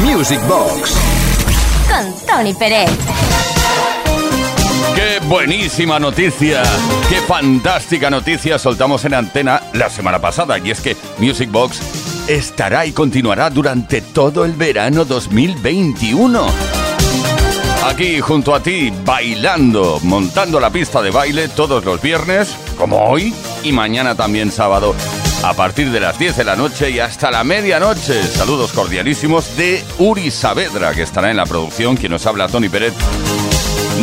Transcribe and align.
Music 0.00 0.40
Box. 0.48 0.96
Con 1.88 2.26
Tony 2.26 2.54
Pérez. 2.54 2.90
Qué 4.94 5.20
buenísima 5.26 5.98
noticia, 5.98 6.62
qué 7.08 7.16
fantástica 7.16 8.10
noticia 8.10 8.58
soltamos 8.58 9.04
en 9.04 9.14
antena 9.14 9.62
la 9.72 9.90
semana 9.90 10.18
pasada 10.18 10.58
y 10.58 10.70
es 10.70 10.80
que 10.80 10.96
Music 11.18 11.50
Box 11.50 11.80
estará 12.28 12.86
y 12.86 12.92
continuará 12.92 13.50
durante 13.50 14.00
todo 14.00 14.44
el 14.44 14.52
verano 14.52 15.04
2021. 15.04 16.46
Aquí 17.84 18.20
junto 18.20 18.54
a 18.54 18.62
ti, 18.62 18.92
bailando, 19.04 20.00
montando 20.02 20.60
la 20.60 20.70
pista 20.70 21.02
de 21.02 21.10
baile 21.10 21.48
todos 21.48 21.84
los 21.84 22.00
viernes, 22.00 22.54
como 22.76 23.04
hoy, 23.04 23.34
y 23.62 23.72
mañana 23.72 24.14
también 24.14 24.50
sábado, 24.50 24.94
a 25.42 25.54
partir 25.54 25.90
de 25.90 26.00
las 26.00 26.18
10 26.18 26.36
de 26.36 26.44
la 26.44 26.56
noche 26.56 26.90
y 26.90 26.98
hasta 26.98 27.30
la 27.30 27.44
medianoche. 27.44 28.22
Saludos 28.24 28.72
cordialísimos 28.72 29.56
de 29.56 29.82
Uri 29.98 30.30
Saavedra, 30.30 30.92
que 30.94 31.02
estará 31.02 31.30
en 31.30 31.36
la 31.36 31.44
producción, 31.46 31.96
quien 31.96 32.12
nos 32.12 32.26
habla 32.26 32.48
Tony 32.48 32.68
Pérez. 32.68 32.92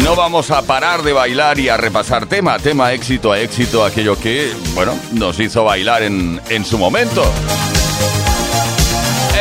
No 0.04 0.16
vamos 0.16 0.50
a 0.52 0.62
parar 0.64 1.04
de 1.04 1.14
bailar 1.14 1.60
y 1.60 1.70
a 1.70 1.78
repasar 1.78 2.26
tema, 2.26 2.60
tema 2.60 2.92
éxito 2.94 3.32
a 3.32 3.40
éxito, 3.40 3.86
aquello 3.86 4.20
que, 4.20 4.52
bueno, 4.74 4.98
nos 5.14 5.40
hizo 5.40 5.64
bailar 5.64 6.04
en, 6.04 6.42
en 6.50 6.66
su 6.66 6.78
momento. 6.78 7.24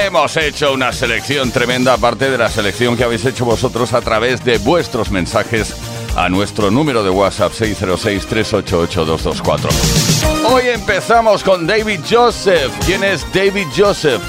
Hemos 0.05 0.37
hecho 0.37 0.73
una 0.73 0.93
selección 0.93 1.51
tremenda, 1.51 1.95
aparte 1.95 2.31
de 2.31 2.39
la 2.39 2.49
selección 2.49 2.97
que 2.97 3.03
habéis 3.05 3.25
hecho 3.25 3.45
vosotros 3.45 3.93
a 3.93 4.01
través 4.01 4.45
de 4.45 4.59
vuestros 4.59 5.11
mensajes 5.11 5.75
a 6.15 6.29
nuestro 6.29 6.71
número 6.71 7.03
de 7.03 7.11
WhatsApp 7.11 7.53
606-388-224. 7.53 10.36
Hoy 10.49 10.69
empezamos 10.69 11.43
con 11.43 11.67
David 11.67 12.01
Joseph. 12.09 12.73
¿Quién 12.87 13.03
es 13.03 13.27
David 13.33 13.67
Joseph? 13.77 14.23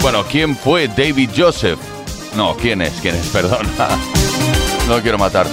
Bueno, 0.00 0.24
¿quién 0.24 0.56
fue 0.56 0.86
David 0.86 1.30
Joseph? 1.36 1.78
No, 2.36 2.56
¿quién 2.56 2.80
es? 2.80 2.92
¿Quién 3.00 3.16
es? 3.16 3.26
Perdona. 3.32 3.88
No 4.86 5.02
quiero 5.02 5.18
matar. 5.18 5.46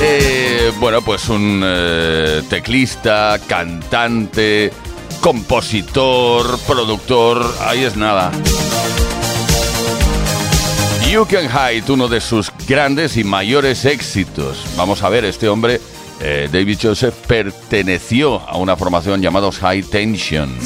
Eh, 0.00 0.72
bueno, 0.78 1.00
pues 1.00 1.28
un 1.30 1.62
eh, 1.64 2.42
teclista, 2.50 3.40
cantante, 3.46 4.70
compositor, 5.20 6.58
productor, 6.66 7.54
ahí 7.60 7.84
es 7.84 7.96
nada. 7.96 8.30
You 11.10 11.24
Can 11.24 11.46
Hide, 11.46 11.90
uno 11.90 12.08
de 12.08 12.20
sus 12.20 12.52
grandes 12.68 13.16
y 13.16 13.24
mayores 13.24 13.86
éxitos. 13.86 14.66
Vamos 14.76 15.02
a 15.02 15.08
ver, 15.08 15.24
este 15.24 15.48
hombre, 15.48 15.80
eh, 16.20 16.48
David 16.50 16.78
Joseph 16.80 17.14
perteneció 17.26 18.40
a 18.40 18.56
una 18.56 18.76
formación 18.76 19.20
llamada 19.20 19.50
High 19.52 19.82
Tension. 19.84 20.56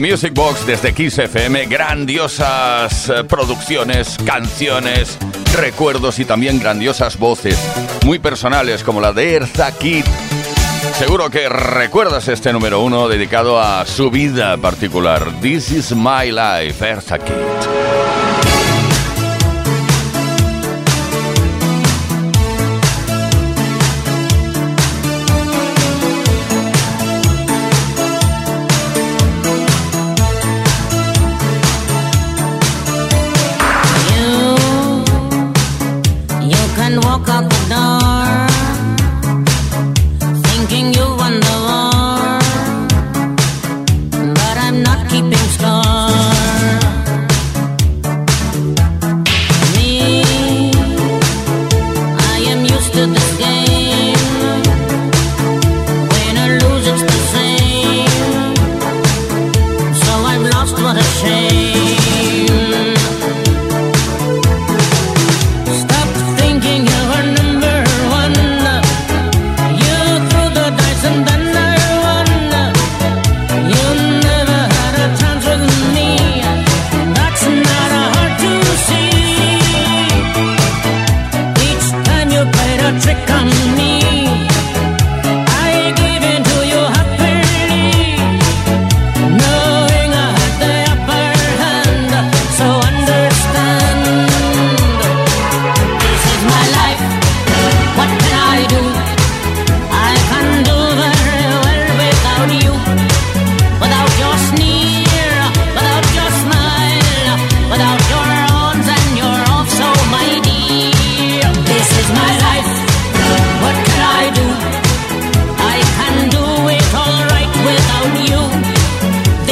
Music 0.00 0.32
Box, 0.32 0.66
desde 0.66 0.94
Kiss 0.94 1.18
FM, 1.18 1.66
grandiosas 1.66 3.10
eh, 3.10 3.22
producciones, 3.24 4.16
canciones, 4.24 5.18
recuerdos 5.54 6.18
y 6.18 6.24
también 6.24 6.58
grandiosas 6.58 7.18
voces, 7.18 7.58
muy 8.06 8.18
personales 8.18 8.82
como 8.82 9.02
la 9.02 9.12
de 9.12 9.34
Erza 9.34 9.70
Kid. 9.76 10.04
Seguro 10.98 11.28
que 11.28 11.50
recuerdas 11.50 12.28
este 12.28 12.50
número 12.50 12.80
uno 12.80 13.08
dedicado 13.08 13.60
a 13.60 13.84
su 13.84 14.10
vida 14.10 14.56
particular. 14.56 15.30
This 15.42 15.70
is 15.70 15.94
my 15.94 16.32
life, 16.32 16.82
Erza 16.88 17.18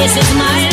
This 0.09 0.17
is 0.17 0.35
my 0.39 0.68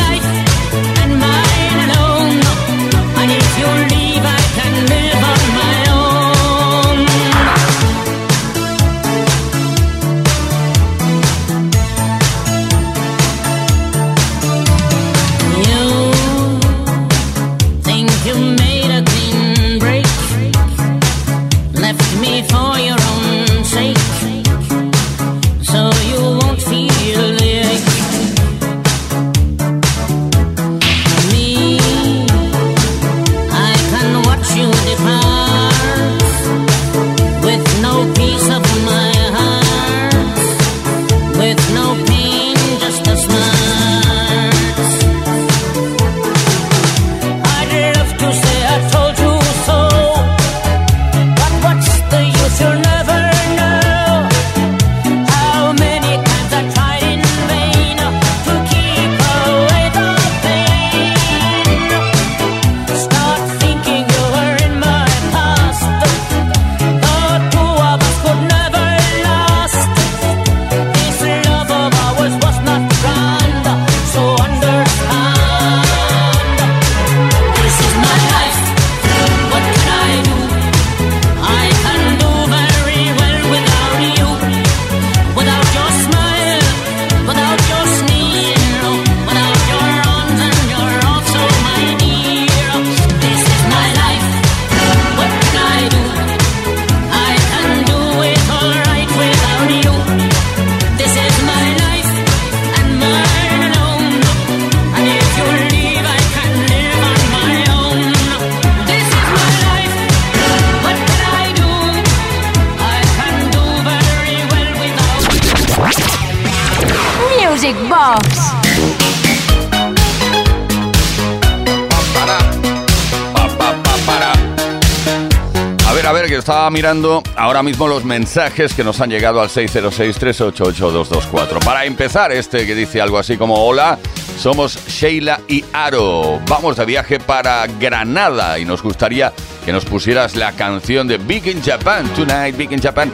estaba 126.45 126.69
mirando 126.69 127.23
ahora 127.35 127.63
mismo 127.63 127.87
los 127.87 128.05
mensajes 128.05 128.75
que 128.75 128.83
nos 128.83 129.01
han 129.01 129.09
llegado 129.09 129.41
al 129.41 129.49
606-388-224. 129.49 131.65
Para 131.65 131.85
empezar, 131.85 132.31
este 132.31 132.67
que 132.67 132.75
dice 132.75 133.01
algo 133.01 133.17
así 133.17 133.35
como: 133.35 133.65
Hola, 133.65 133.97
somos 134.37 134.77
Sheila 134.87 135.41
y 135.47 135.65
Aro. 135.73 136.39
Vamos 136.47 136.77
de 136.77 136.85
viaje 136.85 137.19
para 137.19 137.65
Granada 137.79 138.59
y 138.59 138.65
nos 138.65 138.83
gustaría 138.83 139.33
que 139.65 139.73
nos 139.73 139.85
pusieras 139.85 140.35
la 140.35 140.51
canción 140.51 141.07
de 141.07 141.17
Big 141.17 141.47
in 141.47 141.63
Japan, 141.63 142.07
Tonight, 142.09 142.55
Big 142.55 142.71
in 142.71 142.79
Japan, 142.79 143.11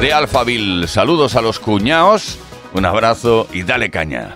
de 0.00 0.14
Alphaville. 0.14 0.88
Saludos 0.88 1.36
a 1.36 1.42
los 1.42 1.60
cuñaos, 1.60 2.38
un 2.72 2.86
abrazo 2.86 3.48
y 3.52 3.64
dale 3.64 3.90
caña. 3.90 4.32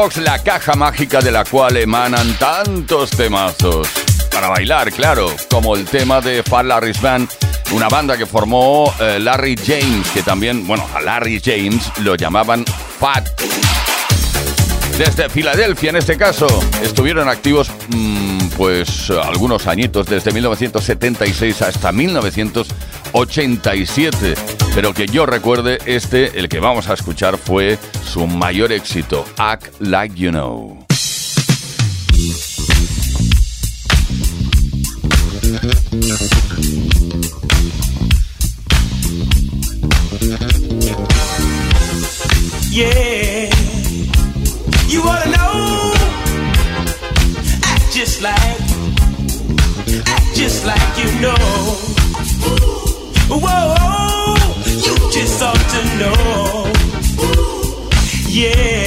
La 0.00 0.42
caja 0.42 0.72
mágica 0.76 1.20
de 1.20 1.30
la 1.30 1.44
cual 1.44 1.76
emanan 1.76 2.32
tantos 2.38 3.10
temazos. 3.10 3.86
Para 4.32 4.48
bailar, 4.48 4.90
claro, 4.92 5.30
como 5.50 5.76
el 5.76 5.84
tema 5.84 6.22
de 6.22 6.42
Fat 6.42 6.64
Larry's 6.64 7.02
Band, 7.02 7.28
una 7.72 7.86
banda 7.86 8.16
que 8.16 8.24
formó 8.24 8.94
eh, 8.98 9.18
Larry 9.20 9.58
James, 9.58 10.08
que 10.08 10.22
también, 10.22 10.66
bueno, 10.66 10.88
a 10.94 11.02
Larry 11.02 11.38
James 11.44 11.92
lo 11.98 12.14
llamaban 12.14 12.64
Fat. 12.98 13.28
Desde 14.96 15.28
Filadelfia, 15.28 15.90
en 15.90 15.96
este 15.96 16.16
caso, 16.16 16.46
estuvieron 16.82 17.28
activos 17.28 17.70
mm, 17.90 18.48
pues 18.56 19.10
algunos 19.10 19.66
añitos, 19.66 20.06
desde 20.06 20.32
1976 20.32 21.60
hasta 21.60 21.92
1987. 21.92 24.59
Pero 24.74 24.94
que 24.94 25.06
yo 25.06 25.26
recuerde, 25.26 25.78
este, 25.86 26.38
el 26.38 26.48
que 26.48 26.60
vamos 26.60 26.88
a 26.88 26.94
escuchar, 26.94 27.38
fue 27.38 27.78
su 28.04 28.26
mayor 28.26 28.72
éxito, 28.72 29.24
Act 29.36 29.80
Like 29.80 30.14
You 30.16 30.30
Know. 30.30 30.86
Yeah, 42.70 43.50
you 44.86 45.02
to 45.02 45.30
know. 45.30 45.92
Act 47.64 47.92
just 47.92 48.22
like, 48.22 48.36
act 50.06 50.36
just 50.36 50.64
like 50.64 50.80
you 50.96 51.10
know. 51.20 51.36
Whoa, 53.28 53.99
just 55.82 56.02
ought 56.02 56.64
to 56.64 57.24
know. 57.24 57.70
Yeah. 58.28 58.79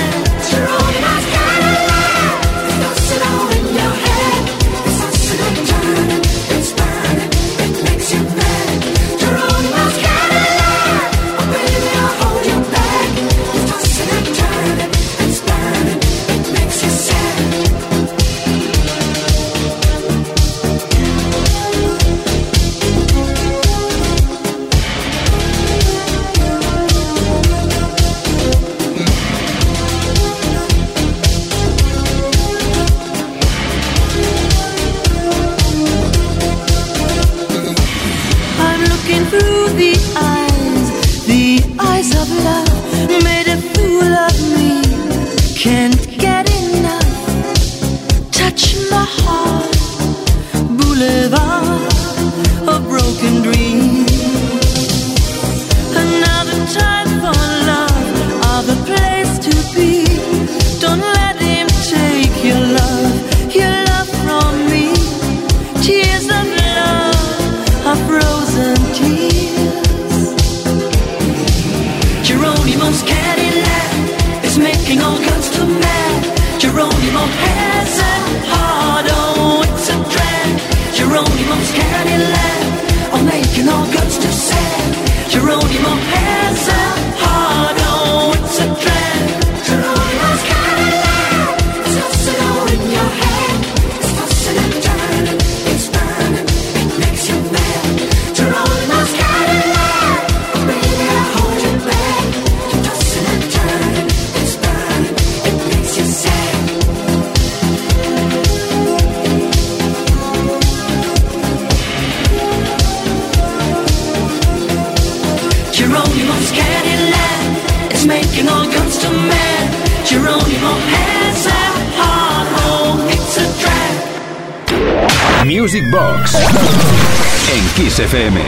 FM. 128.01 128.41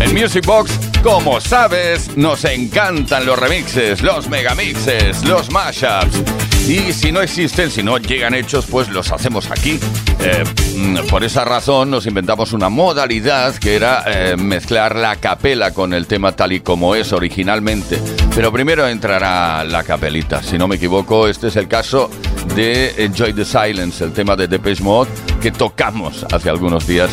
En 0.00 0.14
Music 0.14 0.46
Box, 0.46 0.78
como 1.02 1.40
sabes, 1.40 2.16
nos 2.16 2.44
encantan 2.44 3.26
los 3.26 3.36
remixes, 3.36 4.02
los 4.02 4.28
megamixes, 4.28 5.24
los 5.24 5.50
mashups. 5.50 6.22
Y 6.68 6.92
si 6.92 7.10
no 7.10 7.20
existen, 7.20 7.70
si 7.70 7.82
no 7.82 7.98
llegan 7.98 8.34
hechos, 8.34 8.66
pues 8.70 8.88
los 8.88 9.10
hacemos 9.10 9.50
aquí. 9.50 9.80
Eh, 10.20 10.44
mm, 10.76 11.08
por 11.08 11.24
esa 11.24 11.44
razón 11.44 11.90
nos 11.90 12.06
inventamos 12.06 12.52
una 12.52 12.68
modalidad 12.68 13.54
que 13.56 13.74
era 13.74 14.04
eh, 14.06 14.36
mezclar 14.36 14.94
la 14.94 15.16
capela 15.16 15.74
con 15.74 15.92
el 15.92 16.06
tema 16.06 16.32
tal 16.32 16.52
y 16.52 16.60
como 16.60 16.94
es 16.94 17.12
originalmente. 17.12 17.98
Pero 18.34 18.52
primero 18.52 18.86
entrará 18.86 19.64
la 19.64 19.82
capelita. 19.82 20.42
Si 20.42 20.56
no 20.56 20.68
me 20.68 20.76
equivoco, 20.76 21.26
este 21.26 21.48
es 21.48 21.56
el 21.56 21.66
caso 21.66 22.10
de 22.54 22.94
Enjoy 23.04 23.32
the 23.32 23.44
Silence, 23.44 24.04
el 24.04 24.12
tema 24.12 24.36
de 24.36 24.46
Depeche 24.46 24.82
Mode 24.82 25.10
que 25.42 25.50
tocamos 25.50 26.24
hace 26.32 26.48
algunos 26.48 26.86
días 26.86 27.10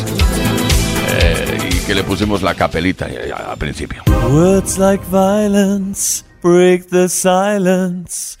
eh, 1.12 1.70
y 1.70 1.78
que 1.86 1.94
le 1.94 2.02
pusimos 2.02 2.42
la 2.42 2.54
capelita 2.54 3.06
al 3.06 3.58
principio. 3.58 4.02
Words 4.30 4.78
like 4.78 5.02
violence 5.04 6.24
break 6.40 6.88
the 6.88 7.08
silence. 7.08 8.38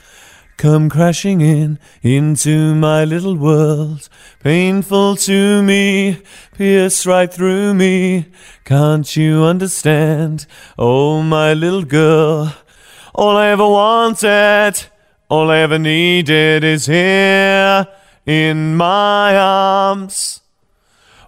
Come 0.56 0.88
crashing 0.88 1.40
in 1.40 1.78
into 2.02 2.74
my 2.74 3.04
little 3.04 3.36
world. 3.36 4.08
Painful 4.40 5.16
to 5.16 5.62
me, 5.62 6.22
pierce 6.56 7.04
right 7.04 7.32
through 7.32 7.74
me. 7.74 8.26
Can't 8.64 9.16
you 9.16 9.42
understand? 9.42 10.46
Oh, 10.78 11.22
my 11.22 11.52
little 11.54 11.84
girl. 11.84 12.54
All 13.14 13.36
I 13.36 13.48
ever 13.48 13.66
wanted 13.66 14.92
All 15.32 15.50
I 15.50 15.60
ever 15.60 15.78
needed 15.78 16.62
is 16.62 16.84
here 16.84 17.86
in 18.26 18.76
my 18.76 19.34
arms. 19.34 20.41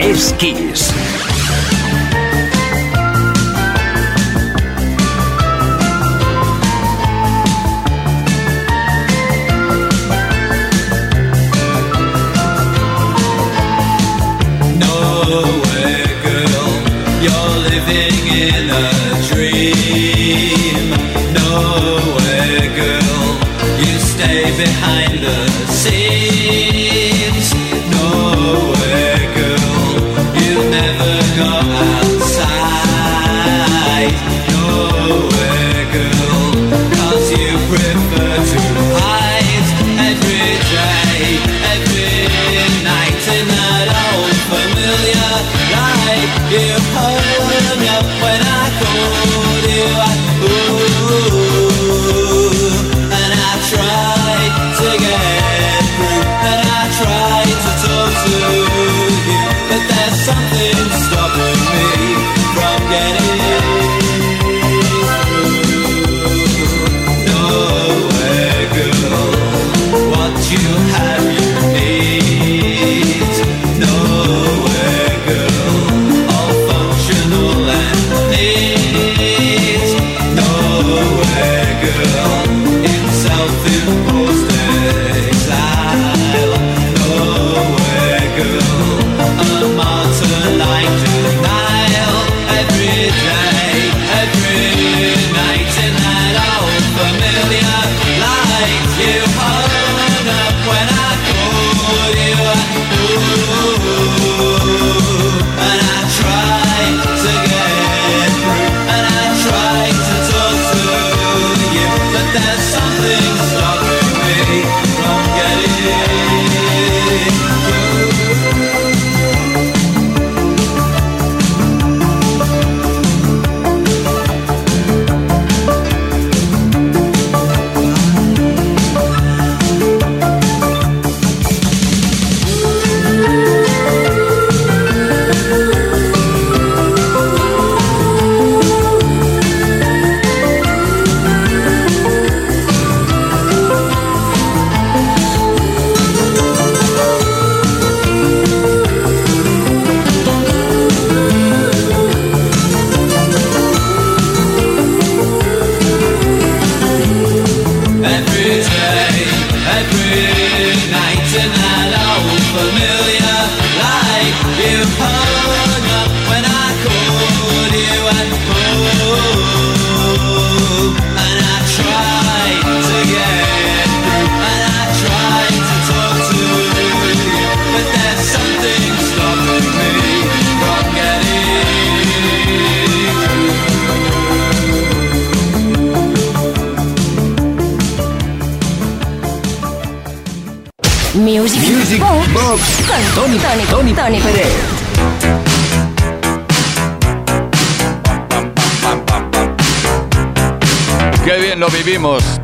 Es. 0.00 1.07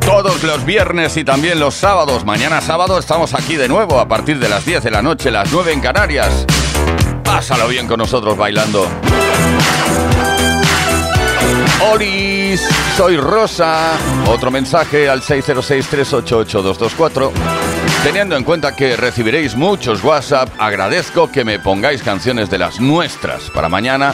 Todos 0.05 0.43
los 0.43 0.63
viernes 0.65 1.15
y 1.17 1.23
también 1.23 1.59
los 1.59 1.73
sábados. 1.73 2.23
Mañana 2.25 2.61
sábado 2.61 2.99
estamos 2.99 3.33
aquí 3.33 3.55
de 3.55 3.67
nuevo 3.67 3.99
a 3.99 4.07
partir 4.07 4.37
de 4.39 4.47
las 4.49 4.63
10 4.65 4.83
de 4.83 4.91
la 4.91 5.01
noche, 5.01 5.31
las 5.31 5.51
9 5.51 5.73
en 5.73 5.81
Canarias. 5.81 6.45
Pásalo 7.23 7.67
bien 7.67 7.87
con 7.87 7.97
nosotros 7.97 8.37
bailando. 8.37 8.87
Oris, 11.91 12.61
soy 12.97 13.17
Rosa. 13.17 13.93
Otro 14.27 14.51
mensaje 14.51 15.09
al 15.09 15.21
606-388-224. 15.21 17.31
Teniendo 18.05 18.37
en 18.37 18.43
cuenta 18.43 18.75
que 18.75 18.95
recibiréis 18.95 19.55
muchos 19.55 20.03
WhatsApp, 20.03 20.47
agradezco 20.59 21.29
que 21.31 21.43
me 21.43 21.57
pongáis 21.57 22.03
canciones 22.03 22.49
de 22.51 22.59
las 22.59 22.79
nuestras 22.79 23.49
para 23.49 23.67
mañana 23.67 24.13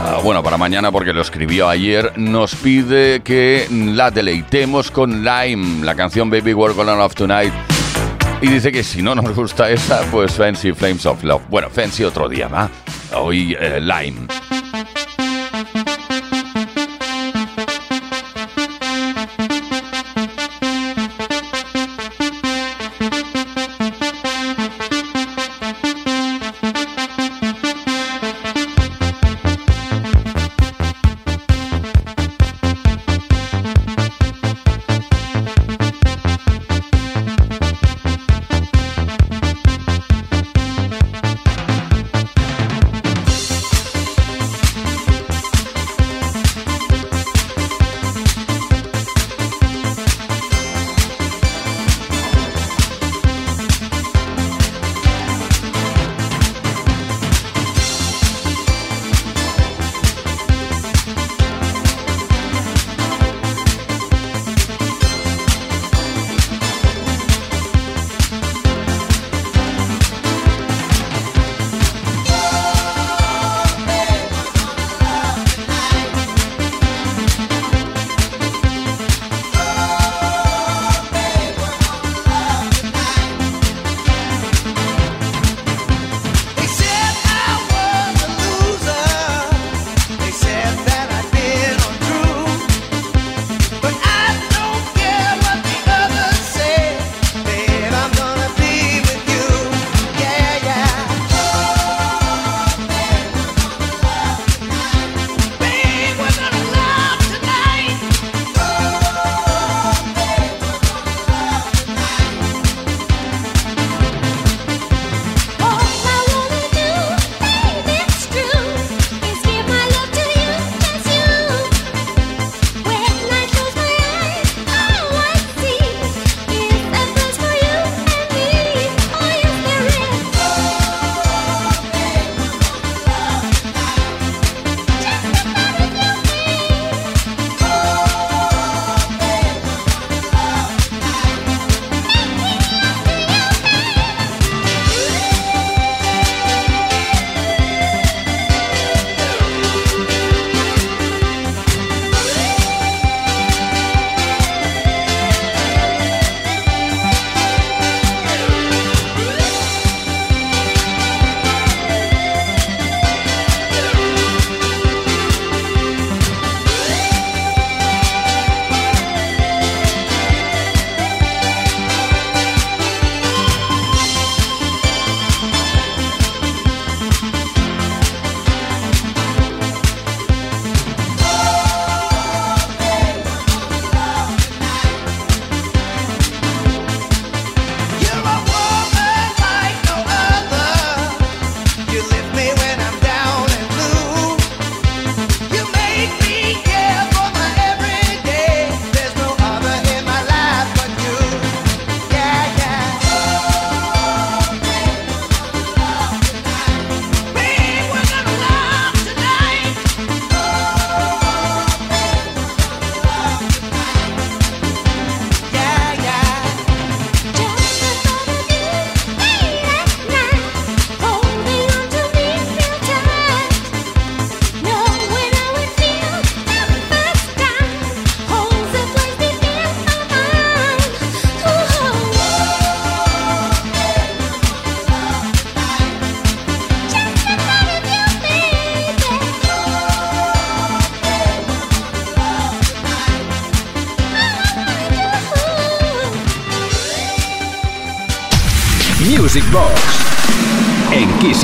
Ah, 0.00 0.20
bueno, 0.22 0.44
para 0.44 0.56
mañana, 0.56 0.92
porque 0.92 1.12
lo 1.12 1.22
escribió 1.22 1.68
ayer, 1.68 2.12
nos 2.16 2.54
pide 2.54 3.20
que 3.20 3.66
la 3.68 4.12
deleitemos 4.12 4.92
con 4.92 5.24
Lime, 5.24 5.84
la 5.84 5.96
canción 5.96 6.30
Baby 6.30 6.54
Work 6.54 6.78
On 6.78 6.86
Love 6.86 7.16
Tonight. 7.16 7.52
Y 8.40 8.46
dice 8.46 8.70
que 8.70 8.84
si 8.84 9.02
no 9.02 9.16
nos 9.16 9.34
gusta 9.34 9.68
esa, 9.68 10.02
pues 10.12 10.32
Fancy 10.32 10.72
Flames 10.72 11.04
of 11.04 11.24
Love. 11.24 11.42
Bueno, 11.50 11.68
Fancy 11.68 12.04
otro 12.04 12.28
día, 12.28 12.46
¿va? 12.46 12.70
Hoy 13.12 13.56
eh, 13.58 13.80
Lime. 13.80 14.28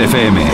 FM. 0.05 0.45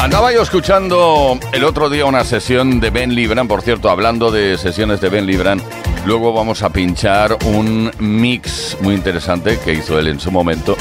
Andaba 0.00 0.32
yo 0.32 0.40
escuchando 0.40 1.38
el 1.52 1.64
otro 1.64 1.90
día 1.90 2.06
una 2.06 2.24
sesión 2.24 2.80
de 2.80 2.88
Ben 2.88 3.14
Libran, 3.14 3.46
por 3.46 3.60
cierto, 3.60 3.90
hablando 3.90 4.30
de 4.30 4.56
sesiones 4.56 5.02
de 5.02 5.10
Ben 5.10 5.26
Libran, 5.26 5.60
luego 6.06 6.32
vamos 6.32 6.62
a 6.62 6.70
pinchar 6.70 7.36
un 7.44 7.90
mix 7.98 8.78
muy 8.80 8.94
interesante 8.94 9.58
que 9.62 9.74
hizo 9.74 9.98
él 9.98 10.06
en 10.06 10.18
su 10.18 10.30
momento. 10.30 10.76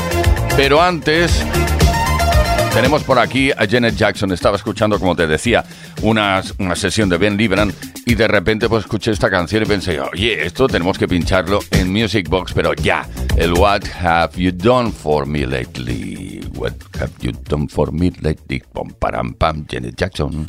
Pero 0.56 0.82
antes 0.82 1.46
tenemos 2.74 3.04
por 3.04 3.20
aquí 3.20 3.52
a 3.52 3.68
Janet 3.70 3.96
Jackson. 3.96 4.32
Estaba 4.32 4.56
escuchando, 4.56 4.98
como 4.98 5.14
te 5.14 5.28
decía, 5.28 5.66
una, 6.04 6.42
una 6.58 6.76
sesión 6.76 7.10
de 7.10 7.18
Ben 7.18 7.36
Libran 7.36 7.74
y 8.06 8.16
de 8.16 8.28
repente 8.28 8.70
pues 8.70 8.84
escuché 8.84 9.12
esta 9.12 9.30
canción 9.30 9.64
y 9.64 9.66
pensé, 9.66 10.00
oye, 10.00 10.46
esto 10.46 10.68
tenemos 10.68 10.98
que 10.98 11.08
pincharlo 11.08 11.60
en 11.72 11.92
Music 11.92 12.28
Box, 12.30 12.54
pero 12.54 12.74
ya, 12.74 13.08
el 13.38 13.54
What 13.54 13.84
Have 14.02 14.34
You 14.36 14.52
Done 14.52 14.92
For 14.92 15.26
Me 15.26 15.46
Lately? 15.46 16.42
What 16.56 16.74
Have 17.00 17.14
You 17.22 17.32
Done 17.32 17.68
For 17.68 17.92
Me 17.92 18.12
Lately? 18.22 18.62
Pom, 18.72 18.90
param, 19.00 19.34
pam, 19.34 19.66
Janet 19.68 19.96
Jackson. 19.96 20.46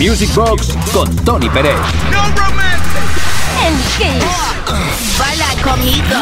Music 0.00 0.34
Box 0.34 0.74
con 0.94 1.14
Tony 1.26 1.50
Pérez. 1.50 1.76
No 2.10 2.22
romance. 2.22 2.98
En 3.66 3.76
Kiss. 3.98 5.18
Baila 5.18 5.46
conmigo. 5.62 6.16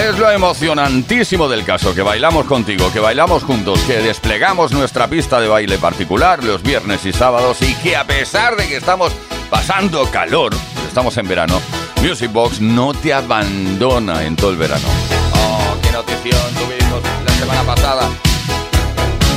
Es 0.00 0.18
lo 0.18 0.30
emocionantísimo 0.30 1.48
del 1.50 1.66
caso, 1.66 1.94
que 1.94 2.00
bailamos 2.00 2.46
contigo, 2.46 2.90
que 2.94 2.98
bailamos 2.98 3.42
juntos, 3.42 3.78
que 3.80 3.98
desplegamos 3.98 4.72
nuestra 4.72 5.06
pista 5.06 5.38
de 5.38 5.48
baile 5.48 5.76
particular 5.76 6.42
los 6.42 6.62
viernes 6.62 7.04
y 7.04 7.12
sábados 7.12 7.60
y 7.60 7.74
que 7.74 7.94
a 7.94 8.06
pesar 8.06 8.56
de 8.56 8.66
que 8.66 8.76
estamos 8.76 9.12
pasando 9.50 10.10
calor, 10.10 10.54
estamos 10.88 11.14
en 11.18 11.28
verano, 11.28 11.60
Music 12.00 12.32
Box 12.32 12.58
no 12.58 12.94
te 12.94 13.12
abandona 13.12 14.24
en 14.24 14.34
todo 14.34 14.50
el 14.50 14.56
verano. 14.56 14.86
Oh, 15.34 15.76
qué 15.82 15.92
notición 15.92 16.40
tuvimos 16.54 17.02
la 17.26 17.32
semana 17.34 17.62
pasada. 17.64 18.08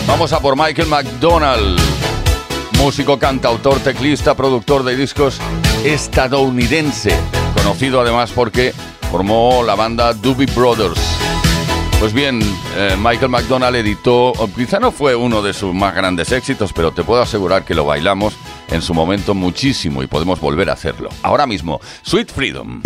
Vamos 0.08 0.32
a 0.32 0.40
por 0.40 0.56
Michael 0.56 0.88
McDonald, 0.88 1.78
músico, 2.78 3.20
cantautor, 3.20 3.78
teclista, 3.80 4.36
productor 4.36 4.84
de 4.84 4.96
discos 4.96 5.38
estadounidense, 5.84 7.14
conocido 7.54 8.00
además 8.00 8.32
porque 8.34 8.74
formó 9.12 9.64
la 9.64 9.76
banda 9.76 10.14
Doobie 10.14 10.48
Brothers. 10.56 11.00
Pues 12.00 12.14
bien, 12.14 12.42
eh, 12.78 12.96
Michael 12.98 13.30
McDonald 13.30 13.76
editó, 13.76 14.32
quizá 14.56 14.80
no 14.80 14.94
fue 14.94 15.14
uno 15.14 15.42
de 15.42 15.54
sus 15.54 15.74
más 15.74 15.94
grandes 15.94 16.32
éxitos, 16.32 16.72
pero 16.72 16.92
te 16.92 17.04
puedo 17.04 17.22
asegurar 17.22 17.66
que 17.66 17.76
lo 17.76 17.86
bailamos 17.86 18.38
en 18.70 18.82
su 18.82 18.94
momento 18.94 19.34
muchísimo 19.34 20.02
y 20.04 20.08
podemos 20.08 20.40
volver 20.40 20.70
a 20.70 20.74
hacerlo. 20.74 21.10
Ahora 21.22 21.46
mismo, 21.46 21.82
Sweet 22.04 22.32
Freedom. 22.32 22.82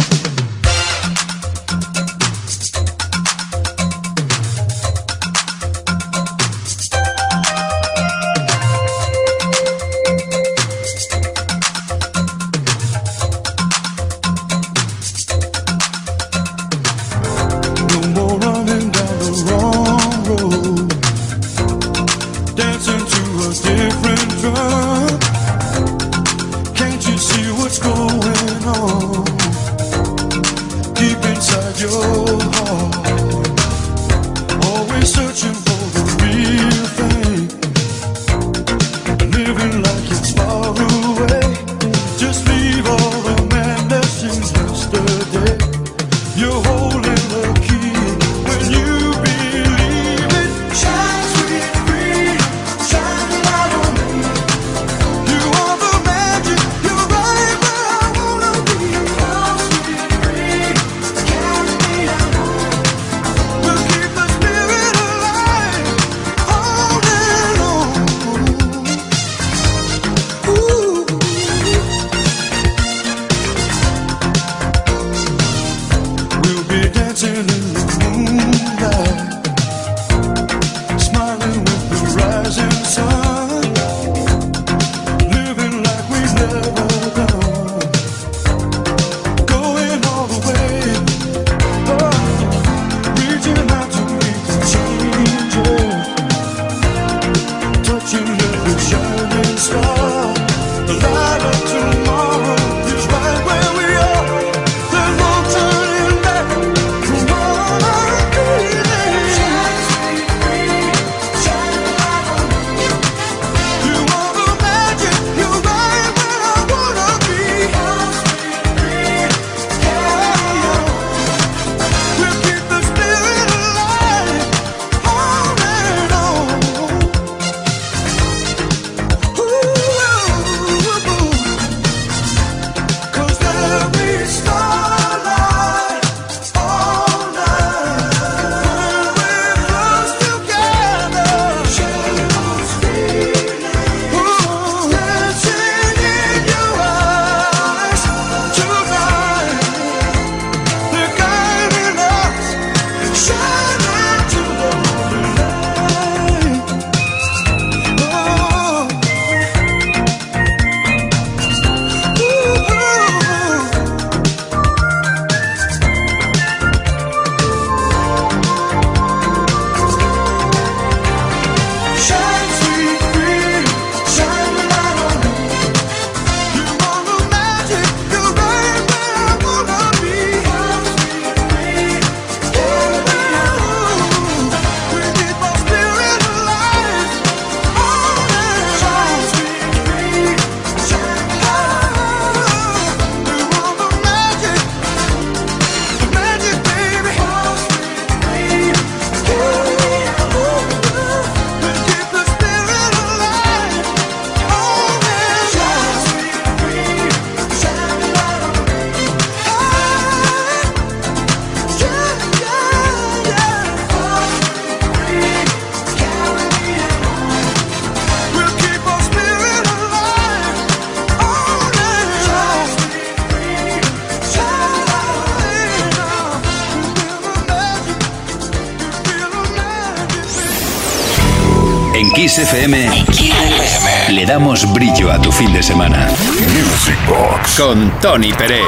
Con 237.62 237.92
Tony 238.00 238.34
Pérez. 238.34 238.66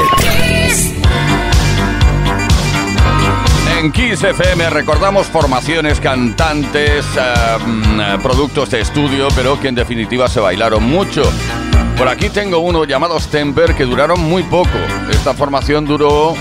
En 3.80 3.92
Kiss 3.92 4.24
FM 4.24 4.70
recordamos 4.70 5.26
formaciones, 5.28 6.00
cantantes, 6.00 7.04
productos 8.22 8.70
de 8.70 8.82
estudio, 8.82 9.30
pero 9.36 9.60
que 9.60 9.70
en 9.70 9.76
definitiva 9.76 10.28
se 10.28 10.40
bailaron 10.40 10.84
mucho. 10.84 11.24
Por 11.98 12.08
aquí 12.08 12.30
tengo 12.30 12.60
uno 12.60 12.86
llamado 12.86 13.20
Stemper 13.20 13.74
que 13.76 13.86
duraron 13.86 14.22
muy 14.22 14.44
poco. 14.44 14.78
Esta 15.10 15.34
formación 15.34 15.86
duró 15.86 16.36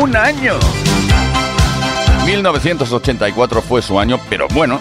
un 0.00 0.16
año. 0.16 0.54
1984 2.26 3.62
fue 3.62 3.82
su 3.82 3.98
año, 3.98 4.20
pero 4.28 4.46
bueno, 4.48 4.78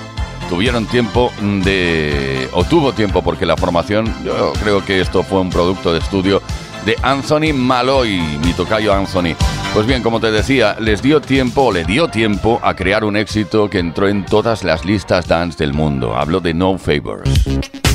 tuvieron 0.50 0.86
tiempo 0.88 1.32
de... 1.42 2.50
o 2.54 2.64
tuvo 2.64 2.92
tiempo 2.94 3.22
porque 3.22 3.46
la 3.46 3.56
formación, 3.56 4.12
yo 4.26 4.52
creo 4.62 4.84
que 4.84 5.00
esto 5.00 5.24
fue 5.24 5.40
un 5.40 5.50
producto 5.50 5.94
de 5.94 6.00
estudio 6.00 6.42
de 6.86 6.96
Anthony 7.04 7.54
Malloy, 7.54 8.20
mi 8.44 8.54
tocayo 8.54 8.94
Anthony. 8.94 9.36
Pues 9.74 9.86
bien, 9.86 10.02
como 10.02 10.20
te 10.20 10.32
decía, 10.32 10.76
les 10.80 11.02
dio 11.02 11.22
tiempo, 11.22 11.72
le 11.72 11.86
dio 11.86 12.08
tiempo 12.08 12.60
a 12.64 12.74
crear 12.74 13.04
un 13.04 13.16
éxito 13.16 13.70
que 13.70 13.80
entró 13.80 14.08
en 14.08 14.26
todas 14.26 14.64
las 14.64 14.86
listas 14.86 15.28
dance 15.28 15.58
del 15.58 15.74
mundo. 15.74 16.16
Hablo 16.18 16.40
de 16.40 16.54
No 16.54 16.78
Favors. 16.78 17.89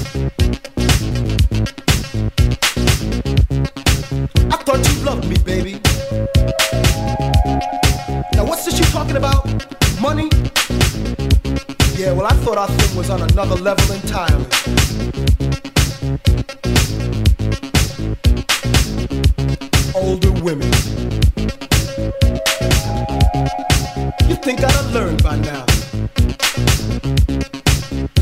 Another 13.34 13.56
level 13.56 13.92
entirely. 13.92 14.46
Older 19.92 20.30
women. 20.40 20.70
You 24.28 24.36
think 24.36 24.62
I'd 24.62 24.70
have 24.70 24.92
learned 24.92 25.24
by 25.24 25.36
now. 25.38 25.66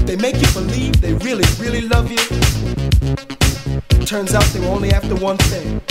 They 0.07 0.17
make 0.17 0.37
you 0.37 0.51
believe 0.55 0.99
they 1.03 1.13
really, 1.13 1.45
really 1.59 1.83
love 1.83 2.11
you. 2.11 2.25
Turns 4.07 4.33
out 4.35 4.45
they 4.55 4.61
were 4.61 4.69
only 4.69 4.93
after 4.93 5.15
one 5.17 5.37
thing. 5.37 5.82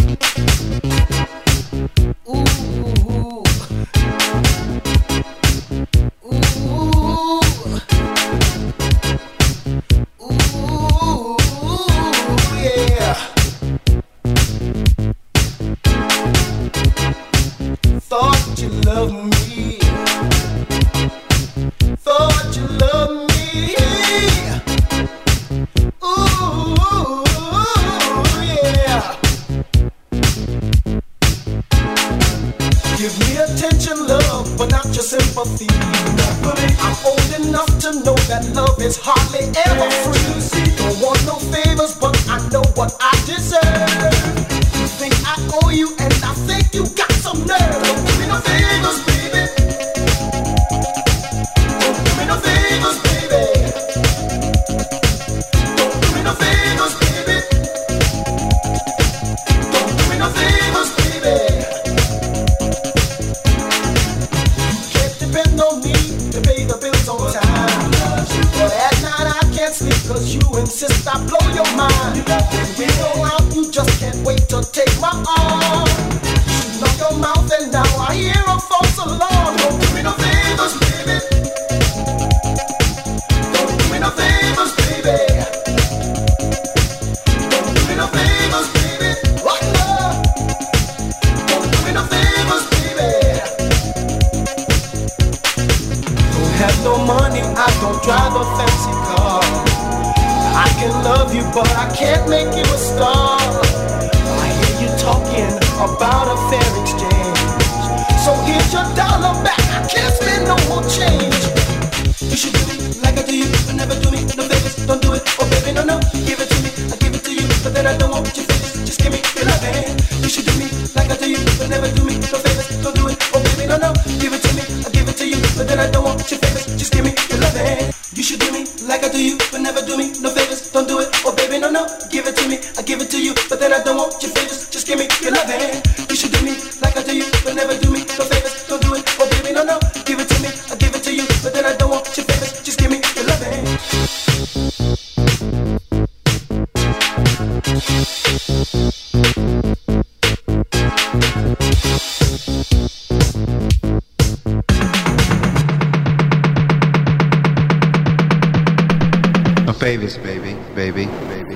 Babies, 159.79 160.17
baby, 160.17 160.55
baby, 160.75 161.07
baby. 161.29 161.55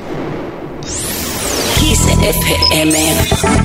Kiss 1.80 1.99
FM. 2.22 2.93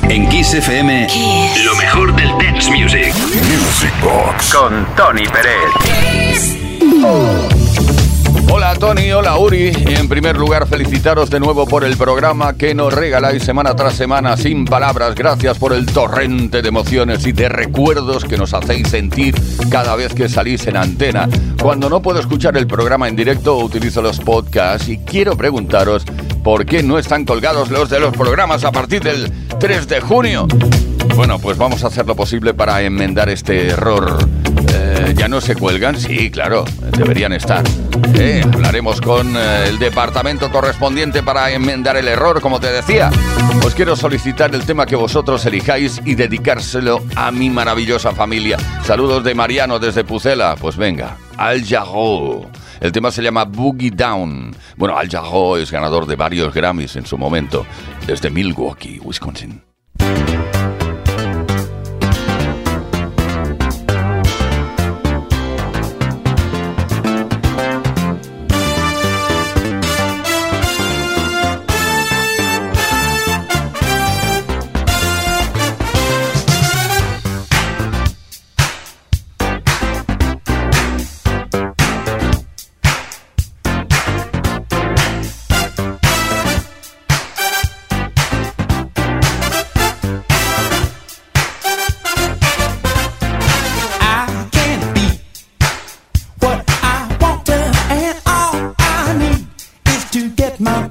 En 0.09 0.29
Kiss 0.29 0.53
FM, 0.53 1.07
Kiss. 1.07 1.65
lo 1.65 1.75
mejor 1.75 2.15
del 2.15 2.29
dance 2.37 2.69
music. 2.69 3.13
Music 3.15 3.93
Box. 4.03 4.53
Con 4.53 4.85
Tony 4.95 5.23
Pérez 5.27 5.71
felicitaros 10.71 11.29
de 11.29 11.39
nuevo 11.39 11.65
por 11.65 11.83
el 11.83 11.97
programa 11.97 12.53
que 12.53 12.73
nos 12.73 12.93
regaláis 12.93 13.43
semana 13.43 13.75
tras 13.75 13.93
semana 13.93 14.37
sin 14.37 14.65
palabras. 14.65 15.15
Gracias 15.15 15.57
por 15.57 15.73
el 15.73 15.85
torrente 15.85 16.61
de 16.61 16.69
emociones 16.69 17.25
y 17.27 17.33
de 17.33 17.49
recuerdos 17.49 18.23
que 18.23 18.37
nos 18.37 18.53
hacéis 18.53 18.87
sentir 18.87 19.35
cada 19.69 19.95
vez 19.95 20.13
que 20.13 20.29
salís 20.29 20.65
en 20.67 20.77
antena. 20.77 21.27
Cuando 21.61 21.89
no 21.89 22.01
puedo 22.01 22.19
escuchar 22.19 22.55
el 22.57 22.67
programa 22.67 23.07
en 23.07 23.15
directo, 23.15 23.57
utilizo 23.57 24.01
los 24.01 24.19
podcasts 24.19 24.87
y 24.87 24.97
quiero 24.99 25.35
preguntaros 25.35 26.05
por 26.43 26.65
qué 26.65 26.83
no 26.83 26.97
están 26.97 27.25
colgados 27.25 27.69
los 27.69 27.89
de 27.89 27.99
los 27.99 28.15
programas 28.15 28.63
a 28.63 28.71
partir 28.71 29.01
del 29.03 29.31
3 29.59 29.87
de 29.87 29.99
junio. 29.99 30.47
Bueno, 31.15 31.37
pues 31.39 31.57
vamos 31.57 31.83
a 31.83 31.87
hacer 31.87 32.07
lo 32.07 32.15
posible 32.15 32.53
para 32.53 32.81
enmendar 32.81 33.29
este 33.29 33.67
error. 33.67 34.17
Eh, 35.01 35.15
¿Ya 35.17 35.27
no 35.27 35.41
se 35.41 35.55
cuelgan? 35.55 35.97
Sí, 35.99 36.29
claro, 36.29 36.63
deberían 36.95 37.33
estar. 37.33 37.63
Eh, 38.19 38.43
hablaremos 38.53 39.01
con 39.01 39.35
eh, 39.35 39.65
el 39.67 39.79
departamento 39.79 40.51
correspondiente 40.51 41.23
para 41.23 41.49
enmendar 41.49 41.97
el 41.97 42.07
error, 42.07 42.39
como 42.39 42.59
te 42.59 42.71
decía. 42.71 43.09
Os 43.65 43.73
quiero 43.73 43.95
solicitar 43.95 44.53
el 44.53 44.63
tema 44.63 44.85
que 44.85 44.95
vosotros 44.95 45.43
elijáis 45.47 46.01
y 46.05 46.13
dedicárselo 46.13 47.03
a 47.15 47.31
mi 47.31 47.49
maravillosa 47.49 48.11
familia. 48.11 48.57
Saludos 48.83 49.23
de 49.23 49.33
Mariano 49.33 49.79
desde 49.79 50.03
Pucela. 50.03 50.55
Pues 50.55 50.77
venga, 50.77 51.17
Al 51.35 51.65
Jarro. 51.65 52.45
El 52.79 52.91
tema 52.91 53.09
se 53.09 53.23
llama 53.23 53.45
Boogie 53.45 53.91
Down. 53.91 54.55
Bueno, 54.77 54.97
Al 54.97 55.09
Jarreau 55.09 55.55
es 55.55 55.71
ganador 55.71 56.05
de 56.05 56.15
varios 56.15 56.53
Grammys 56.53 56.95
en 56.95 57.07
su 57.07 57.17
momento, 57.17 57.65
desde 58.05 58.29
Milwaukee, 58.29 58.99
Wisconsin. 59.03 59.63
my 100.61 100.90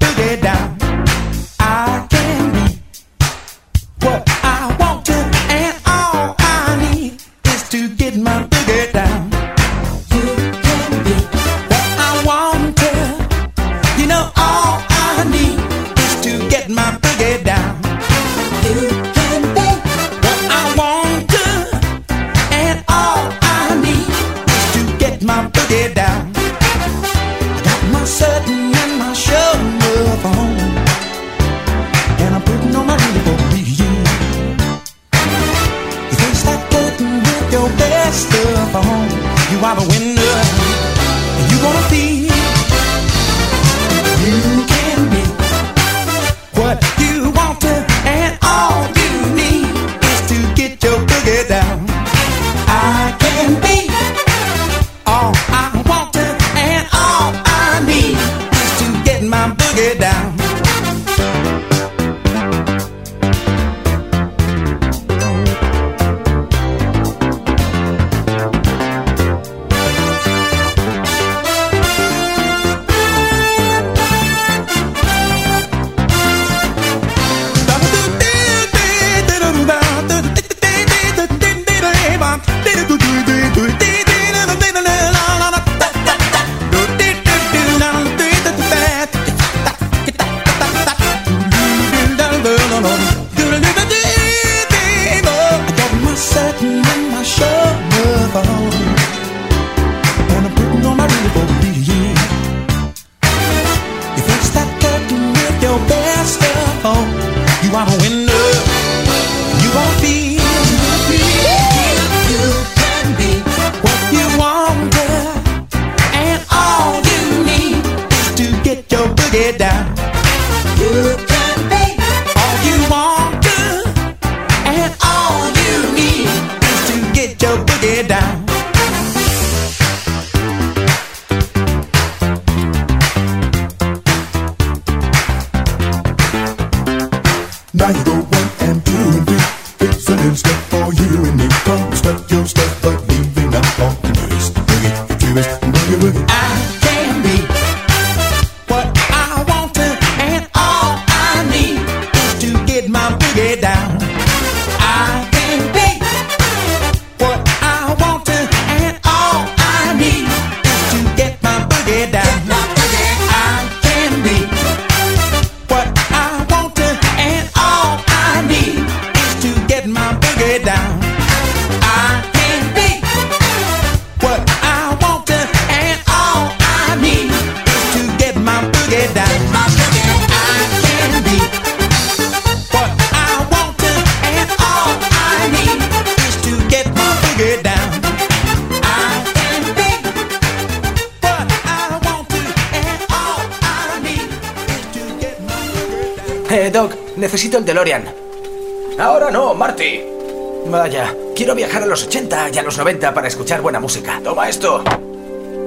y 202.52 202.58
a 202.58 202.62
los 202.62 202.76
90 202.76 203.14
para 203.14 203.28
escuchar 203.28 203.60
buena 203.60 203.80
música. 203.80 204.20
Toma 204.22 204.48
esto. 204.48 204.82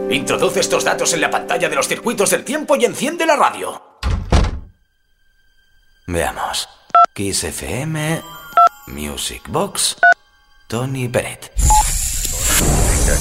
Introduce 0.10 0.60
estos 0.60 0.84
datos 0.84 1.14
en 1.14 1.22
la 1.22 1.30
pantalla 1.30 1.70
de 1.70 1.76
los 1.76 1.88
circuitos 1.88 2.30
del 2.30 2.44
tiempo 2.44 2.76
y 2.76 2.86
enciende 2.86 3.26
la 3.26 3.36
radio. 3.36 4.00
Veamos. 6.08 6.68
Kiss 7.14 7.44
FM, 7.44 8.22
Music 8.88 9.44
Box, 9.50 9.98
Tony 10.68 11.08
Bennett 11.08 11.54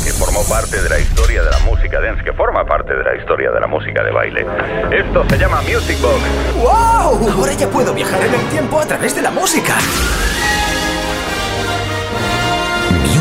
que 0.05 0.13
formó 0.13 0.43
parte 0.45 0.81
de 0.81 0.89
la 0.89 0.99
historia 0.99 1.43
de 1.43 1.51
la 1.51 1.59
música 1.61 2.01
dance, 2.01 2.23
que 2.23 2.33
forma 2.33 2.65
parte 2.65 2.95
de 2.95 3.03
la 3.05 3.17
historia 3.17 3.51
de 3.51 3.61
la 3.61 3.67
música 3.67 4.03
de 4.03 4.11
baile. 4.11 4.47
Esto 4.91 5.25
se 5.29 5.39
llama 5.39 5.61
Music 5.63 6.01
Box. 6.01 6.23
¡Wow! 6.57 7.31
Ahora 7.31 7.53
ya 7.53 7.69
puedo 7.69 7.93
viajar 7.93 8.21
en 8.23 8.35
el 8.35 8.49
tiempo 8.49 8.81
a 8.81 8.87
través 8.87 9.15
de 9.15 9.23
la 9.23 9.31
música. 9.31 9.77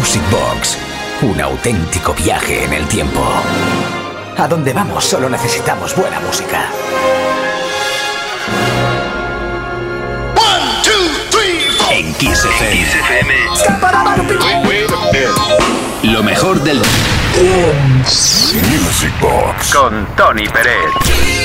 Music 0.01 0.23
Box, 0.31 0.79
un 1.21 1.39
auténtico 1.39 2.15
viaje 2.15 2.63
en 2.63 2.73
el 2.73 2.87
tiempo. 2.87 3.23
A 4.35 4.47
donde 4.47 4.73
vamos 4.73 5.05
solo 5.05 5.29
necesitamos 5.29 5.95
buena 5.95 6.19
música. 6.21 6.71
One, 10.35 10.65
two, 10.81 10.91
three, 11.29 11.69
four. 11.77 11.93
En 11.93 12.13
Kiss 12.15 12.43
FM. 12.43 13.33
Lo 16.11 16.23
mejor 16.23 16.59
del 16.61 16.81
Music 18.71 19.13
Box 19.21 19.71
con 19.71 20.07
Tony 20.15 20.47
Pérez. 20.47 21.40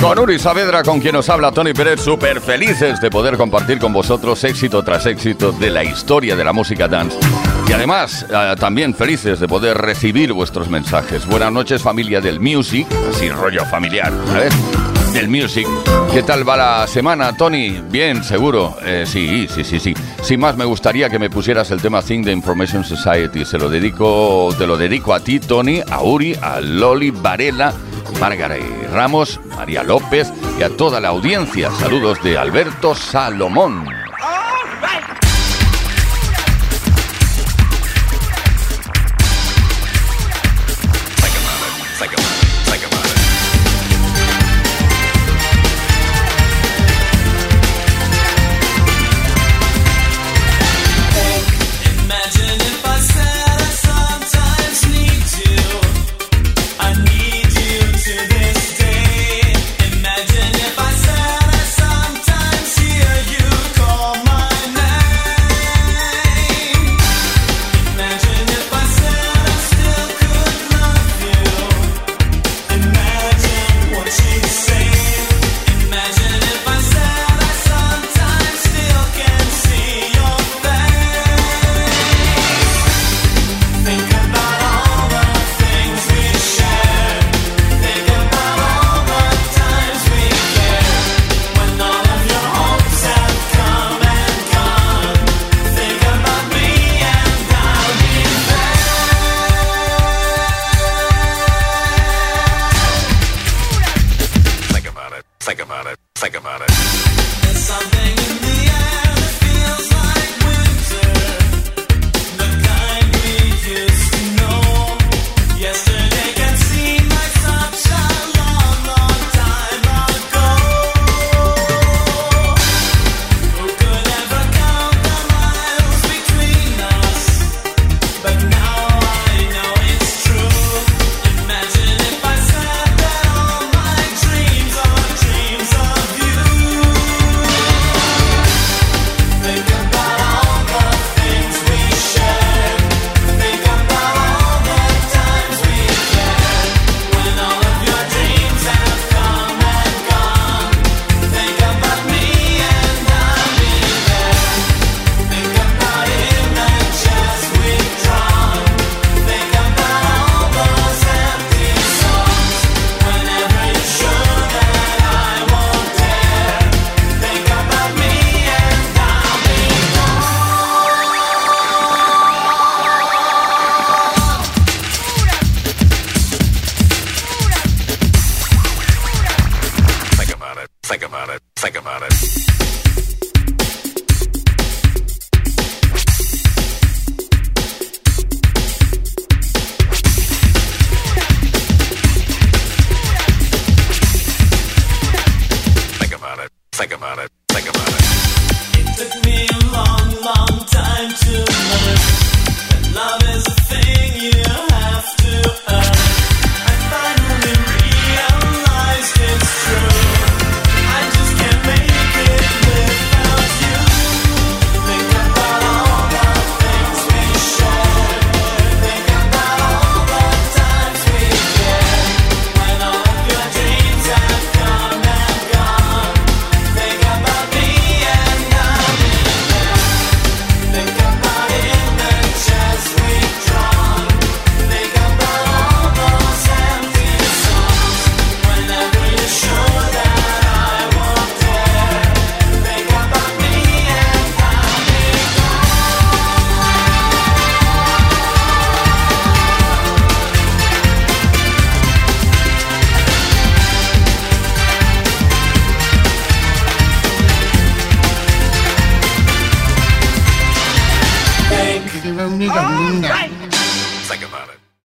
Con 0.00 0.16
Uri 0.16 0.38
Saavedra, 0.38 0.84
con 0.84 1.00
quien 1.00 1.14
nos 1.14 1.28
habla 1.28 1.50
Tony 1.50 1.72
Pérez, 1.72 2.00
súper 2.00 2.40
felices 2.40 3.00
de 3.00 3.10
poder 3.10 3.36
compartir 3.36 3.80
con 3.80 3.92
vosotros 3.92 4.44
éxito 4.44 4.84
tras 4.84 5.06
éxito 5.06 5.50
de 5.50 5.70
la 5.70 5.82
historia 5.82 6.36
de 6.36 6.44
la 6.44 6.52
música 6.52 6.86
dance. 6.86 7.18
Y 7.68 7.72
además, 7.72 8.24
ah, 8.32 8.54
también 8.58 8.94
felices 8.94 9.40
de 9.40 9.48
poder 9.48 9.76
recibir 9.76 10.32
vuestros 10.32 10.68
mensajes. 10.68 11.26
Buenas 11.26 11.50
noches, 11.50 11.82
familia 11.82 12.20
del 12.20 12.38
music, 12.38 12.86
así 13.10 13.28
rollo 13.28 13.64
familiar 13.66 14.12
del 15.12 15.28
Music. 15.28 15.66
¿Qué 16.12 16.22
tal 16.22 16.48
va 16.48 16.56
la 16.56 16.86
semana, 16.86 17.36
Tony? 17.36 17.80
Bien, 17.90 18.22
seguro. 18.24 18.76
Eh, 18.84 19.04
sí, 19.06 19.46
sí, 19.48 19.64
sí, 19.64 19.78
sí. 19.78 19.94
Sin 20.22 20.40
más, 20.40 20.56
me 20.56 20.64
gustaría 20.64 21.08
que 21.08 21.18
me 21.18 21.30
pusieras 21.30 21.70
el 21.70 21.80
tema 21.80 22.02
Thing 22.02 22.22
de 22.22 22.32
Information 22.32 22.84
Society. 22.84 23.44
Se 23.44 23.58
lo 23.58 23.68
dedico, 23.68 24.54
te 24.58 24.66
lo 24.66 24.76
dedico 24.76 25.14
a 25.14 25.20
ti, 25.20 25.40
Tony, 25.40 25.82
a 25.90 26.02
Uri, 26.02 26.34
a 26.40 26.60
Loli, 26.60 27.10
Varela, 27.10 27.72
Margaret 28.20 28.62
Ramos, 28.92 29.40
María 29.56 29.82
López 29.82 30.32
y 30.58 30.62
a 30.62 30.70
toda 30.70 31.00
la 31.00 31.08
audiencia. 31.08 31.70
Saludos 31.70 32.22
de 32.22 32.38
Alberto 32.38 32.94
Salomón. 32.94 34.07